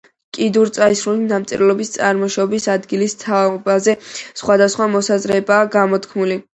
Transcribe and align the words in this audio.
კიდურწაისრული 0.35 1.27
დამწერლობის 1.31 1.93
წარმოშობის 1.99 2.67
ადგილის 2.79 3.17
თაობაზე 3.27 3.99
სხვადასხვა 4.17 4.93
მოსაზრებებია 4.99 5.65
გამოთქმული. 5.81 6.45